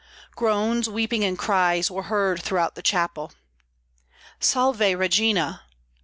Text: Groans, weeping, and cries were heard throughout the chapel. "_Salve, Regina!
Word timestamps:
Groans, 0.35 0.89
weeping, 0.89 1.23
and 1.23 1.37
cries 1.37 1.91
were 1.91 2.01
heard 2.01 2.41
throughout 2.41 2.73
the 2.73 2.81
chapel. 2.81 3.33
"_Salve, 4.41 4.97
Regina! 4.97 5.61